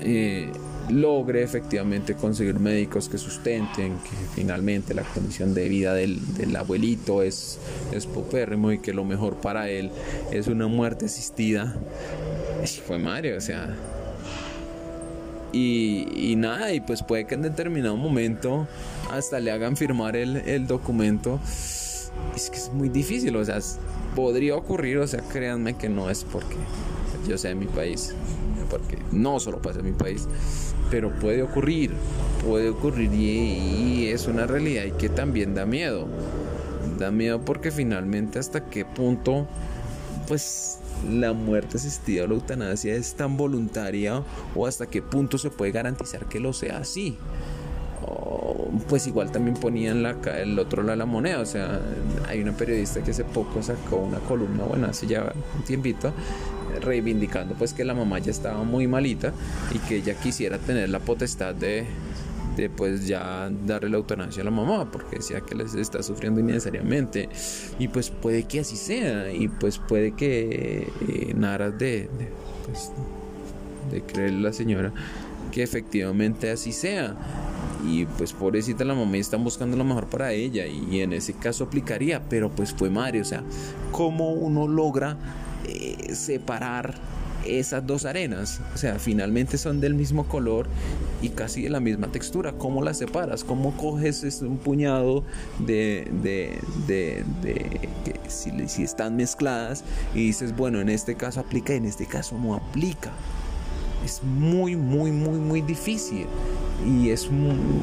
[0.00, 0.50] eh,
[0.88, 6.20] logre efectivamente conseguir médicos que sustenten que finalmente la condición de vida del,
[6.56, 7.58] abuelito es,
[7.92, 9.90] es popérrimo y que lo mejor para él
[10.30, 11.74] es una muerte asistida.
[12.62, 13.74] Y fue Mario, o sea.
[15.52, 18.66] Y, nada, y pues puede que en determinado momento
[19.12, 21.38] hasta le hagan firmar el, el documento.
[22.34, 23.60] Es que es muy difícil, o sea,
[24.16, 26.56] podría ocurrir, o sea, créanme que no es porque
[27.28, 28.14] yo sea en mi país,
[28.70, 30.26] porque no solo pasa en mi país,
[30.90, 31.92] pero puede ocurrir,
[32.44, 36.06] puede ocurrir y, es una realidad y que también da miedo.
[36.98, 39.48] Da miedo porque finalmente hasta qué punto
[40.28, 40.78] pues
[41.10, 44.22] la muerte asistida o la eutanasia es tan voluntaria
[44.54, 47.18] o hasta qué punto se puede garantizar que lo sea así.
[48.88, 50.04] pues igual también ponían
[50.36, 51.80] el otro lado de la moneda, o sea,
[52.28, 56.12] hay una periodista que hace poco sacó una columna, bueno, hace ya un tiempito,
[56.80, 59.32] reivindicando pues que la mamá ya estaba muy malita
[59.74, 61.86] y que ella quisiera tener la potestad de,
[62.56, 66.40] de pues ya darle la eutanasia a la mamá porque decía que les está sufriendo
[66.40, 67.28] innecesariamente.
[67.78, 72.28] Y pues puede que así sea y pues puede que eh, nada de, de,
[72.66, 72.92] pues,
[73.90, 74.92] de creer la señora
[75.52, 77.16] que efectivamente así sea.
[77.86, 81.64] Y pues pobrecita la mamá están buscando lo mejor para ella y en ese caso
[81.64, 83.42] aplicaría pero pues fue Mario o sea
[83.92, 85.18] cómo uno logra
[85.66, 86.94] eh, separar
[87.46, 88.60] esas dos arenas.
[88.74, 90.66] O sea, finalmente son del mismo color
[91.22, 92.52] y casi de la misma textura.
[92.52, 93.44] ¿Cómo las separas?
[93.44, 95.24] ¿Cómo coges un puñado
[95.58, 97.24] de, de, de,
[98.04, 102.06] que si, si, están mezcladas y dices, bueno, en este caso aplica y en este
[102.06, 103.10] caso no aplica?
[104.04, 106.26] Es muy, muy, muy, muy difícil
[106.86, 107.28] y es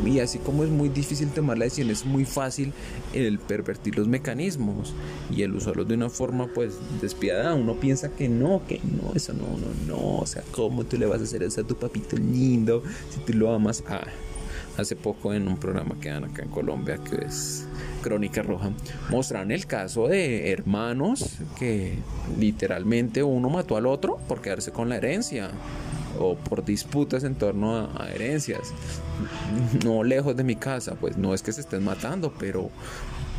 [0.06, 2.74] y así como es muy difícil tomar la decisión es muy fácil
[3.14, 4.94] el pervertir los mecanismos
[5.32, 7.56] y el usarlos de una forma pues despiadada.
[7.56, 10.18] Uno piensa que no que no eso no no no.
[10.20, 13.34] O sea cómo tú le vas a hacer eso a tu papito lindo si tú
[13.34, 14.06] lo amas ah,
[14.78, 17.66] hace poco en un programa que dan acá en Colombia que es
[18.02, 18.72] Crónica Roja
[19.10, 21.96] mostraron el caso de hermanos que
[22.40, 25.52] literalmente uno mató al otro por quedarse con la herencia
[26.20, 28.74] o por disputas en torno a, herencias.
[29.84, 32.70] No lejos de mi casa, pues no es que se estén matando, pero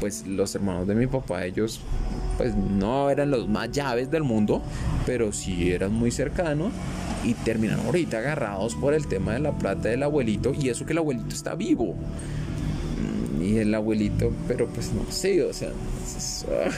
[0.00, 1.80] pues los hermanos de mi papá, ellos
[2.36, 4.62] pues no eran los más llaves del mundo,
[5.06, 6.72] pero sí eran muy cercanos
[7.24, 10.92] y terminaron ahorita agarrados por el tema de la plata del abuelito y eso que
[10.92, 11.94] el abuelito está vivo.
[13.34, 16.70] Mm, y el abuelito, pero pues no sé, o sea, ah,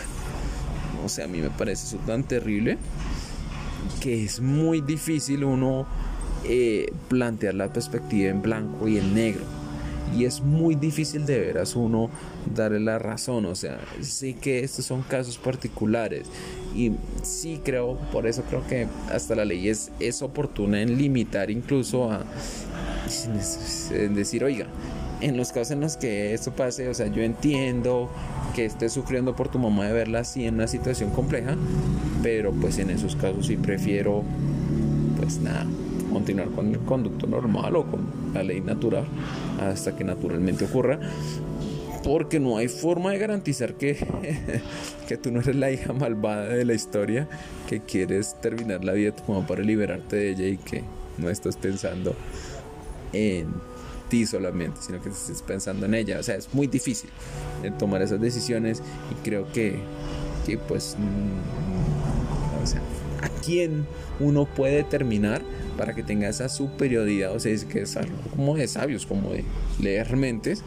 [1.00, 2.78] no sé, a mí me parece eso tan terrible
[4.00, 5.86] que es muy difícil uno
[6.44, 9.42] eh, plantear la perspectiva en blanco y en negro.
[10.16, 12.10] Y es muy difícil de veras uno
[12.54, 13.46] darle la razón.
[13.46, 16.28] O sea, sí que estos son casos particulares.
[16.74, 16.92] Y
[17.22, 22.12] sí creo, por eso creo que hasta la ley es, es oportuna en limitar incluso
[22.12, 22.24] a
[23.92, 24.66] en decir, oiga,
[25.20, 28.10] en los casos en los que esto pase, o sea, yo entiendo
[28.54, 31.56] que estés sufriendo por tu mamá de verla así en una situación compleja,
[32.22, 34.22] pero pues en esos casos sí prefiero,
[35.18, 35.66] pues nada,
[36.12, 39.04] continuar con el conducto normal o con la ley natural
[39.60, 41.00] hasta que naturalmente ocurra.
[42.04, 43.96] porque no hay forma de garantizar que,
[45.08, 47.26] que tú no eres la hija malvada de la historia,
[47.66, 50.84] que quieres terminar la vida como para liberarte de ella y que
[51.16, 52.14] no estás pensando
[53.14, 53.46] en
[54.14, 56.20] ti solamente, sino que estés pensando en ella.
[56.20, 57.10] O sea, es muy difícil
[57.78, 59.76] tomar esas decisiones y creo que,
[60.46, 62.80] que pues, mm, sea,
[63.22, 63.86] a quién
[64.20, 65.42] uno puede determinar
[65.76, 69.32] para que tenga esa superioridad, o sea, es que es algo como de sabios, como
[69.32, 69.44] de
[69.80, 70.62] leer mentes,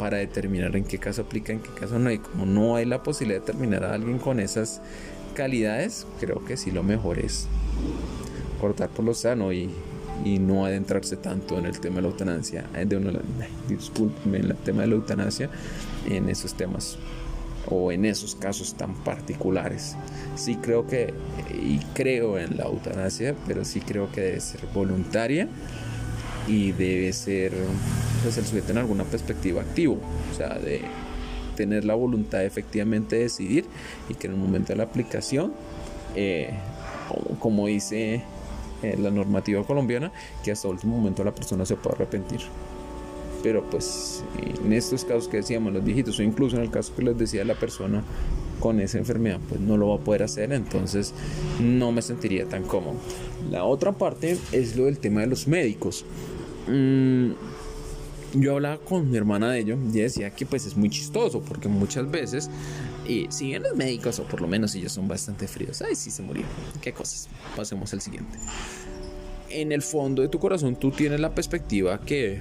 [0.00, 2.10] para determinar en qué caso aplica, en qué caso no.
[2.10, 4.80] Y como no hay la posibilidad de determinar a alguien con esas
[5.34, 7.46] calidades, creo que sí lo mejor es
[8.60, 9.70] cortar por lo sano y,
[10.24, 13.12] y no adentrarse tanto en el tema de la eutanasia, eh, de uno,
[13.68, 15.50] discúlpeme, en el tema de la eutanasia,
[16.08, 16.98] en esos temas
[17.70, 19.96] o en esos casos tan particulares.
[20.36, 21.12] Sí creo que,
[21.52, 25.48] y creo en la eutanasia, pero sí creo que debe ser voluntaria
[26.46, 27.52] y debe ser
[28.22, 30.00] pues, el sujeto en alguna perspectiva activo,
[30.32, 30.82] o sea, de
[31.56, 33.66] tener la voluntad de efectivamente decidir
[34.08, 35.52] y que en el momento de la aplicación,
[36.14, 36.50] eh,
[37.40, 38.22] como dice
[38.82, 40.12] eh, la normativa colombiana,
[40.44, 42.40] que hasta el último momento la persona se puede arrepentir.
[43.42, 44.24] Pero pues
[44.64, 47.44] en estos casos que decíamos los viejitos o incluso en el caso que les decía
[47.44, 48.02] la persona
[48.58, 51.14] con esa enfermedad pues no lo va a poder hacer entonces
[51.60, 52.96] no me sentiría tan cómodo
[53.50, 56.04] la otra parte es lo del tema de los médicos
[56.66, 57.30] mm,
[58.34, 61.68] yo hablaba con mi hermana de ello y decía que pues es muy chistoso porque
[61.68, 62.50] muchas veces
[63.08, 66.22] y si los médicos o por lo menos ellos son bastante fríos ay sí se
[66.22, 66.44] murió
[66.80, 68.38] qué cosas pasemos al siguiente
[69.50, 72.40] en el fondo de tu corazón tú tienes la perspectiva que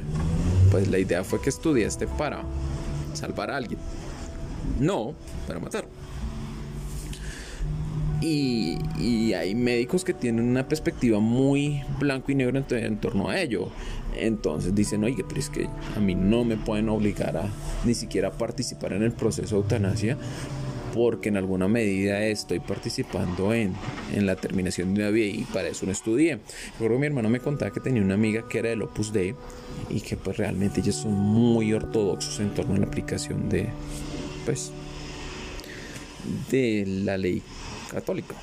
[0.70, 2.44] pues la idea fue que estudiaste para
[3.14, 3.80] salvar a alguien,
[4.80, 5.14] no
[5.48, 5.86] para matar.
[8.20, 8.78] Y,
[9.34, 13.70] hay médicos que tienen una perspectiva muy blanco y negro en, torno a ello.
[14.26, 17.50] Entonces dicen, oye, pero es que a mí no me pueden obligar a
[17.86, 20.18] ni siquiera participar en el proceso de eutanasia
[20.94, 23.74] porque en alguna medida estoy participando en,
[24.16, 26.40] en la terminación de una vida y para eso no estudié.
[26.74, 29.36] Recuerdo mi hermano me contaba que tenía una amiga que era del Opus Dei
[29.90, 33.70] y que pues realmente ellos son muy ortodoxos en torno a la aplicación de
[34.46, 34.72] pues
[36.50, 37.42] de la ley
[37.92, 38.36] católica,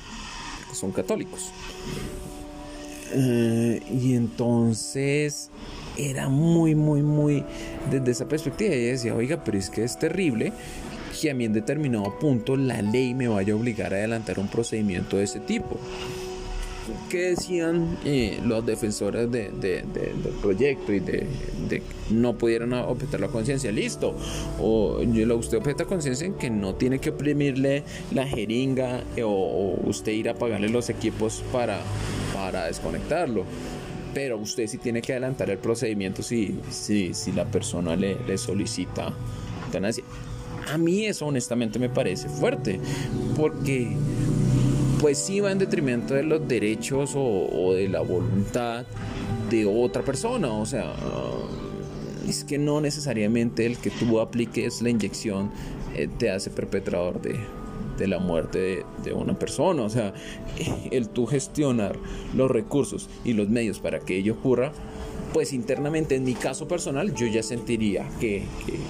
[0.73, 1.51] son católicos.
[3.13, 5.49] Eh, y entonces
[5.97, 7.43] era muy, muy, muy
[7.91, 8.73] desde esa perspectiva.
[8.73, 10.53] Ella decía, oiga, pero es que es terrible
[11.19, 14.47] que a mí en determinado punto la ley me vaya a obligar a adelantar un
[14.47, 15.79] procedimiento de ese tipo.
[17.09, 21.25] ¿Qué decían eh, los defensores de, del proyecto y de,
[21.67, 23.71] de no pudieron objetar la conciencia?
[23.71, 24.15] Listo.
[24.61, 29.79] O yo, usted objeta conciencia en que no tiene que oprimirle la jeringa eh, o,
[29.85, 31.79] usted ir a pagarle los equipos para,
[32.45, 33.43] para desconectarlo
[34.13, 39.11] pero usted sí tiene que adelantar el procedimiento si, si, si la persona le, solicita
[39.65, 40.05] eutanasia.
[40.71, 42.79] A mí eso honestamente me parece fuerte,
[43.35, 43.91] porque
[45.01, 48.85] pues sí va en detrimento de los derechos o, de la voluntad
[49.49, 50.93] de otra persona, o sea,
[52.25, 55.51] es que no necesariamente el que tú apliques la inyección
[55.93, 57.37] eh, te hace perpetrador de,
[57.97, 59.83] de la muerte de, una persona.
[59.83, 60.13] O sea,
[60.91, 61.97] el tú gestionar
[62.35, 64.71] los recursos y los medios para que ello ocurra,
[65.33, 68.43] pues internamente en mi caso personal yo ya sentiría que,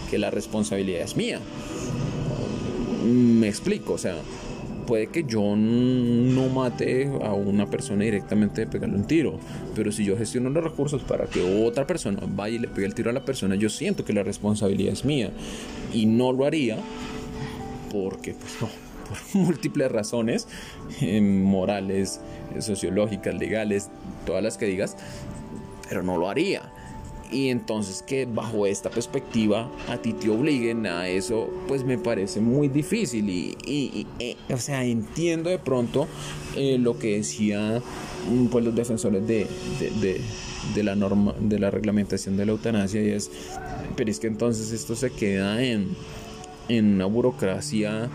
[0.10, 1.40] que, la responsabilidad es mía.
[3.04, 4.16] Me explico, o sea,
[4.86, 9.40] puede que yo no mate a una persona directamente de pegarle un tiro,
[9.76, 12.96] pero si yo gestiono los recursos para que otra persona vaya y le pegue el
[12.96, 15.32] tiro a la persona, yo siento que la responsabilidad es mía
[15.94, 16.78] y no lo haría
[17.92, 20.48] porque, pues no, por múltiples razones
[21.02, 22.20] eh, morales,
[22.60, 23.90] sociológicas, legales,
[24.26, 24.98] todas las que digas,
[25.90, 26.72] pero no lo haría.
[27.32, 32.40] Y entonces que bajo esta perspectiva a ti te obliguen a eso, pues me parece
[32.40, 33.30] muy difícil.
[33.30, 36.08] Y, eh, o sea, entiendo de pronto
[36.56, 37.82] eh, lo que decían
[38.30, 39.48] mm, pues, los defensores de,
[40.76, 43.32] de, la norma, de la reglamentación de la eutanasia, y es,
[43.96, 45.90] pero es que entonces esto se queda en,
[46.70, 48.10] en una burocracia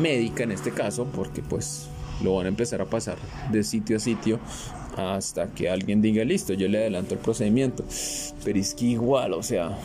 [0.00, 1.86] médica en este caso, porque pues
[2.22, 3.16] lo van a empezar a pasar
[3.50, 4.40] de sitio a sitio
[4.96, 7.84] hasta que alguien diga listo, yo le adelanto el procedimiento.
[8.44, 9.78] Pero es que igual, o sea,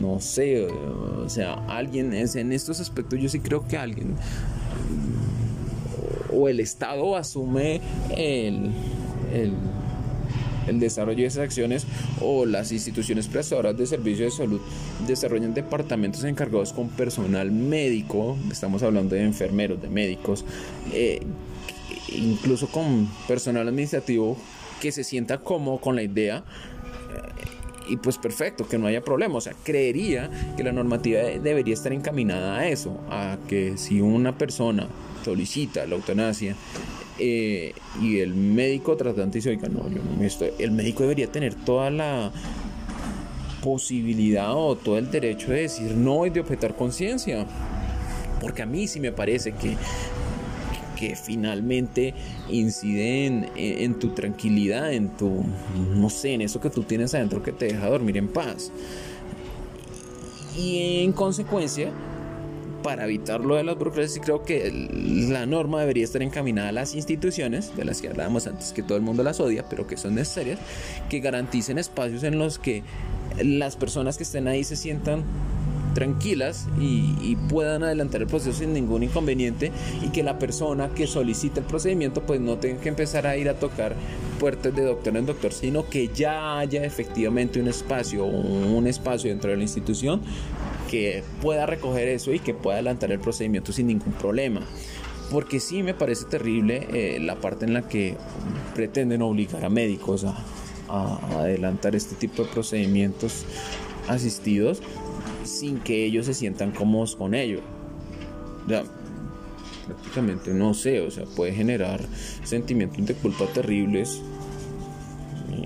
[0.00, 4.16] no sé, o sea, alguien es en estos aspectos yo sí creo que alguien
[6.32, 8.70] o el Estado asume el,
[9.32, 9.52] el,
[10.66, 11.86] el desarrollo de esas acciones
[12.20, 14.60] o las instituciones prestadoras de servicios de salud
[15.06, 20.44] desarrollan departamentos encargados con personal médico, estamos hablando de enfermeros, de médicos,
[20.92, 21.20] eh,
[22.14, 24.36] incluso con personal administrativo
[24.80, 26.44] que se sienta cómodo con la idea
[27.88, 29.36] y pues perfecto, que no haya problema.
[29.36, 34.36] O sea, creería que la normativa debería estar encaminada a eso, a que si una
[34.36, 34.88] persona
[35.24, 36.56] solicita la eutanasia
[37.18, 41.54] eh, y el médico tratante dice, oiga, no, yo no estoy, el médico debería tener
[41.54, 42.32] toda la
[43.62, 47.46] posibilidad o todo el derecho de decir no y de objetar conciencia.
[48.40, 49.76] Porque a mí sí me parece que
[50.96, 52.14] que finalmente
[52.50, 55.44] inciden en, tu tranquilidad, en tu,
[55.94, 58.72] no sé, en eso que tú tienes adentro que te deja dormir en paz.
[60.56, 61.92] Y en consecuencia,
[62.86, 64.70] para evitar lo de las burocracias, creo que
[65.28, 68.96] la norma debería estar encaminada a las instituciones, de las que hablábamos antes, que todo
[68.96, 70.60] el mundo las odia, pero que son necesarias,
[71.10, 72.84] que garanticen espacios en los que
[73.42, 75.24] las personas que estén ahí se sientan
[75.94, 81.60] tranquilas y, puedan adelantar el proceso sin ningún inconveniente y que la persona que solicite
[81.60, 83.96] el procedimiento pues no tenga que empezar a ir a tocar
[84.38, 89.50] puertas de doctor en doctor, sino que ya haya efectivamente un espacio, un espacio dentro
[89.50, 90.22] de la institución
[90.90, 94.62] que pueda recoger eso y que pueda adelantar el procedimiento sin ningún problema.
[95.30, 98.16] Porque sí me parece terrible eh, la parte en la que
[98.74, 100.36] pretenden obligar a médicos a,
[100.88, 103.44] a adelantar este tipo de procedimientos
[104.08, 104.82] asistidos
[105.44, 107.60] sin que ellos se sientan cómodos con ello.
[108.68, 108.84] Ya,
[109.86, 112.00] prácticamente no sé, o sea, puede generar
[112.44, 114.20] sentimientos de culpa terribles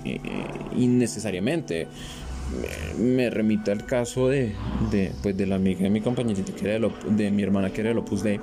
[0.05, 0.21] eh,
[0.77, 1.89] innecesariamente.
[2.99, 4.55] Me, remita al caso de,
[4.91, 7.91] de, pues, de la amiga de mi compañerita, que era de, mi hermana, que era
[7.91, 8.41] del Opus Dei.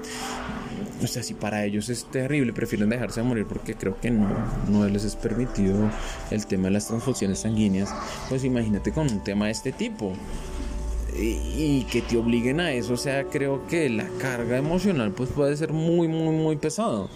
[1.03, 4.27] O sea, si para ellos es terrible, prefieren dejarse morir porque creo que no,
[4.69, 5.91] no les es permitido
[6.31, 7.93] el tema de las transfusiones sanguíneas,
[8.29, 10.13] pues imagínate con un tema de este tipo
[11.19, 15.55] y, que te obliguen a eso, o sea, creo que la carga emocional pues puede
[15.57, 17.09] ser muy, muy, muy pesado.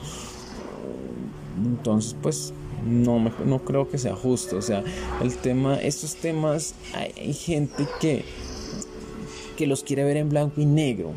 [1.63, 2.53] Entonces, pues
[2.85, 4.83] no, no creo que sea justo, o sea,
[5.21, 8.23] el tema, estos temas, hay, gente que,
[9.57, 11.11] que los quiere ver en blanco y negro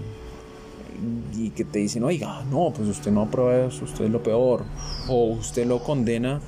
[1.37, 4.65] y que te dicen, oiga, no, pues usted no aprueba eso, usted es lo peor,
[5.09, 6.41] o usted lo condena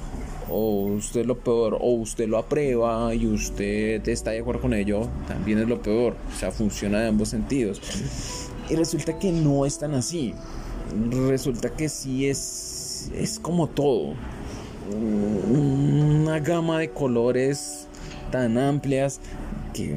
[0.49, 5.09] o usted lo peor, o usted lo aprueba y usted está de acuerdo con ello,
[5.27, 6.15] también es lo peor.
[6.33, 7.81] O sea, funciona de ambos sentidos.
[8.69, 10.35] Y resulta que no es tan así.
[11.11, 14.15] Resulta que sí es, es como todo.
[14.93, 17.89] Una gama de colores
[18.31, 19.21] tan amplias
[19.73, 19.97] que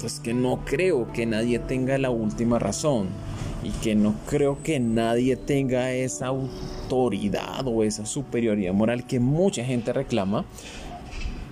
[0.00, 3.08] pues que no creo que nadie tenga la última razón
[3.62, 9.64] y que no creo que nadie tenga esa autoridad o esa superioridad moral que mucha
[9.64, 10.44] gente reclama,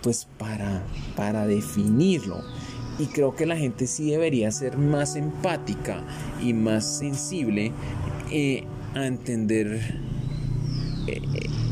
[0.02, 0.82] pues para,
[1.16, 2.42] para definirlo.
[2.98, 6.02] Y creo que la gente sí debería ser más empática
[6.42, 7.72] y más sensible
[8.30, 8.64] eh,
[8.94, 9.80] a entender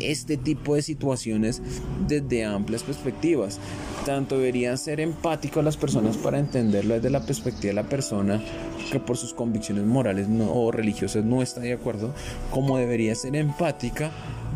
[0.00, 1.62] este tipo de situaciones
[2.06, 3.58] desde amplias perspectivas.
[4.06, 8.42] Tanto deberían ser empáticos las personas para entenderlo desde la perspectiva de la persona
[8.90, 12.14] que por sus convicciones morales o religiosas no está de acuerdo,
[12.50, 14.10] como debería ser empática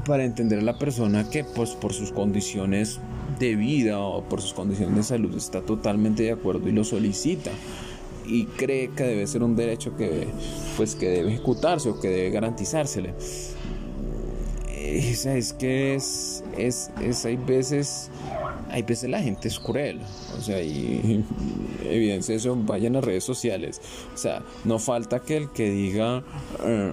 [0.07, 2.99] para entender a la persona que pues por sus condiciones
[3.39, 7.51] de vida o por sus condiciones de salud está totalmente de acuerdo y lo solicita
[8.27, 10.29] y cree que debe ser un derecho que
[10.77, 13.15] pues que debe ejecutarse o que debe garantizársele
[14.83, 18.11] es, que es, es, es, hay veces,
[18.73, 20.01] hay veces la gente es cruel,
[20.37, 21.25] o sea, y
[21.85, 23.81] evidencia eso, vayan a redes sociales,
[24.15, 26.23] o sea, no falta que el que diga,
[26.65, 26.93] eh,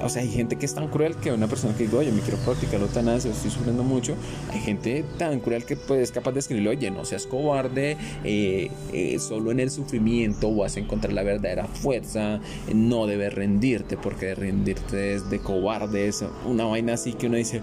[0.00, 2.20] o sea, hay gente que es tan cruel que una persona que diga, oye, me
[2.20, 4.14] quiero practicar eutanasia, estoy sufriendo mucho,
[4.50, 8.70] hay gente tan cruel que pues, es capaz de escribirle, oye, no seas cobarde, eh,
[8.92, 12.40] eh, solo en el sufrimiento vas a encontrar la verdadera fuerza,
[12.72, 17.60] no debes rendirte, porque rendirte es de cobardes, una vaina así que uno dice,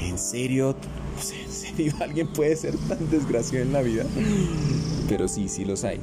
[0.00, 0.74] ¿en serio?
[1.16, 4.04] ¿En serio alguien puede ser tan desgraciado en la vida?
[5.08, 6.00] Pero sí, sí los hay.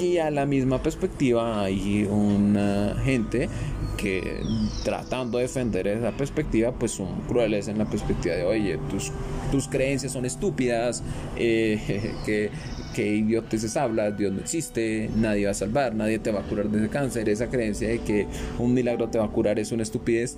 [0.00, 3.48] Y a la misma perspectiva hay una gente
[3.96, 4.42] que
[4.82, 9.12] tratando de defender esa perspectiva, pues son crueles en la perspectiva de, oye, tus,
[9.52, 11.02] tus creencias son estúpidas,
[11.36, 12.50] eh, que,
[12.94, 16.68] que idioteces hablas, Dios no existe, nadie va a salvar, nadie te va a curar
[16.70, 18.26] de ese cáncer, esa creencia de que
[18.58, 20.36] un milagro te va a curar es una estupidez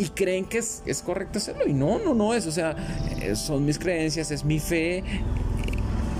[0.00, 1.68] y creen que es, es, correcto hacerlo.
[1.68, 2.46] Y no, no, no es.
[2.46, 2.74] O sea,
[3.20, 5.04] eh, son mis creencias, es mi fe.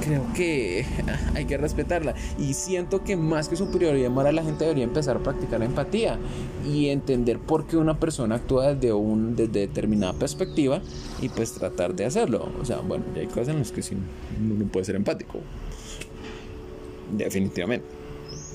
[0.04, 0.84] Creo que
[1.34, 2.14] hay que respetarla.
[2.38, 6.18] Y siento que más que superioridad moral, la gente debería empezar a practicar la empatía
[6.70, 10.82] y entender por qué una persona actúa desde, un, desde determinada perspectiva
[11.22, 12.52] y pues tratar de hacerlo.
[12.60, 13.96] O sea, bueno, hay cosas en las que sí,
[14.38, 15.38] uno puede ser empático.
[17.16, 17.86] Definitivamente.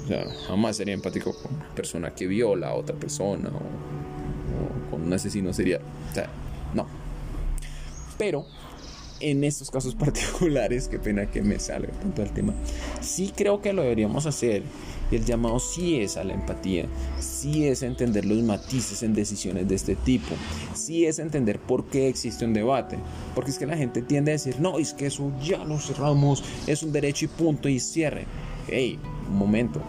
[0.04, 4.05] O sea, jamás sería empático con una persona que viola a otra persona o
[4.90, 5.82] con un asesino serial.
[6.12, 6.30] O sea,
[6.74, 6.88] no.
[8.18, 8.46] Pero
[9.20, 12.54] en estos casos particulares, qué pena que me salga tanto el tema,
[13.02, 14.64] sí creo que lo deberíamos hacer.
[15.12, 16.88] Y el llamado sí es a la empatía,
[17.20, 20.34] sí es entender los matices en decisiones de este tipo,
[20.74, 22.98] sí es entender por qué existe un debate.
[23.36, 26.44] Porque es que la gente tiende a decir, no, es que eso ya lo cerramos,
[26.66, 28.26] es un derecho y punto y cierre.
[28.68, 28.98] Hey,
[29.30, 29.80] un momento,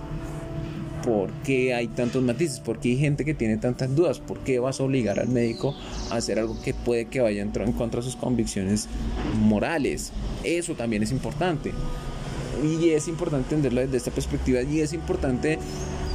[1.07, 4.59] por qué hay tantos matices, por qué hay gente que tiene tantas dudas, por qué
[4.59, 5.73] vas a obligar al médico
[6.11, 8.89] a hacer algo que puede que vaya en contra de sus convicciones
[9.41, 10.13] morales.
[10.43, 11.73] Eso también es importante.
[12.61, 15.61] Y es importante entenderlo desde esta perspectiva y es importante,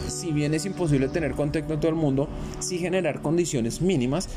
[0.10, 2.28] si bien es imposible tener contacto con todo el mundo,
[2.60, 4.28] sí generar condiciones mínimas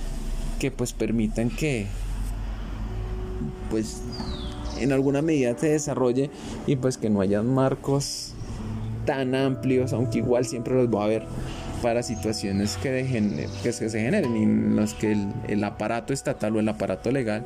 [0.61, 1.87] que pues permitan que
[3.71, 4.03] pues
[4.79, 6.31] en alguna medida se desarrolle
[6.69, 8.34] y pues que no haya marcos
[9.05, 11.27] tan amplios, aunque igual siempre los va a haber
[11.85, 14.37] para situaciones que, que se generen.
[14.37, 15.17] Y en las que
[15.49, 17.45] el, aparato estatal o el aparato legal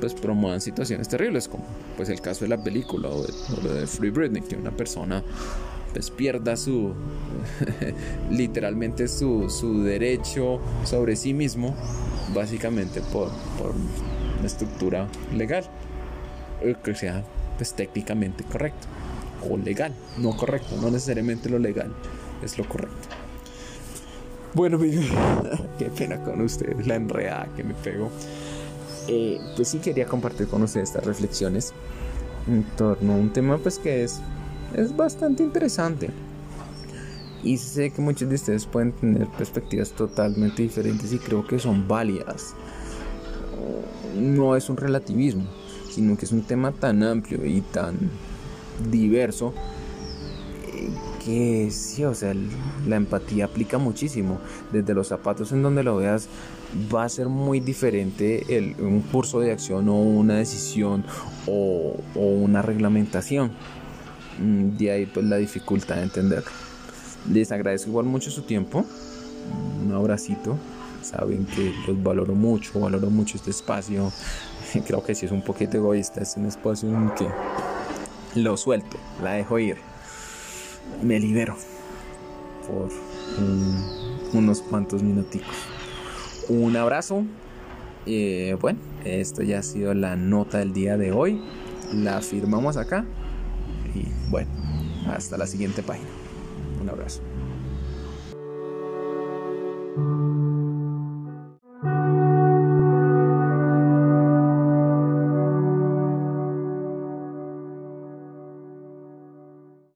[0.00, 1.64] pues promuevan situaciones terribles como
[1.96, 5.22] pues el caso de la película o de, Free Britney que una persona
[5.92, 6.92] pues pierda su
[8.30, 11.72] literalmente su, su, derecho sobre sí mismo
[12.34, 13.76] básicamente por, por
[14.38, 15.64] una estructura legal
[16.82, 17.22] que sea
[17.56, 18.88] pues técnicamente correcto
[19.56, 21.92] legal, no correcto, no necesariamente lo legal
[22.42, 23.08] es lo correcto.
[24.54, 24.78] Bueno,
[25.78, 28.10] qué pena con ustedes, la enredada que me pego.
[29.08, 31.72] Eh, pues sí quería compartir con ustedes estas reflexiones
[32.48, 34.20] en torno a un tema pues que es,
[34.74, 36.10] es bastante interesante.
[37.44, 41.86] Y sé que muchos de ustedes pueden tener perspectivas totalmente diferentes y creo que son
[41.86, 42.54] válidas.
[44.16, 45.44] No es un relativismo,
[45.90, 48.10] sino que es un tema tan amplio y tan
[48.90, 49.54] diverso
[50.66, 50.90] eh,
[51.24, 52.34] que sí, o sea,
[52.86, 54.38] la empatía aplica muchísimo.
[54.72, 56.28] Desde los zapatos en donde lo veas,
[56.94, 61.04] va a ser muy diferente el, un curso de acción o una decisión
[61.46, 63.52] o, una reglamentación.
[64.40, 66.50] Mm, de ahí pues la dificultad de entenderlo.
[67.32, 68.84] Les agradezco igual mucho su tiempo.
[69.84, 70.56] Un abracito.
[71.02, 74.12] Saben que los valoro mucho, valoro mucho este espacio.
[74.86, 77.26] Creo que si es un poquito egoísta, es un espacio en que
[78.36, 79.76] lo suelto, la dejo ir,
[81.02, 81.56] me libero
[82.66, 82.90] por
[84.32, 85.56] unos cuantos minuticos.
[86.48, 87.24] Un abrazo.
[88.06, 91.42] Eh, bueno, esto ya ha sido la nota del día de hoy.
[91.92, 93.04] La firmamos acá.
[93.94, 94.50] Y bueno,
[95.08, 96.08] hasta la siguiente página.
[96.80, 97.22] Un abrazo.